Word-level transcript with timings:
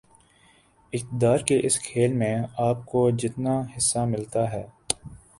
اقتدار 0.93 1.39
کے 1.47 1.59
اس 1.63 1.77
کھیل 1.79 2.13
میں 2.13 2.33
آپ 2.59 2.85
کو 2.85 3.09
جتنا 3.19 3.53
حصہ 3.75 4.05
ملتا 4.05 4.49
ہے 4.51 4.63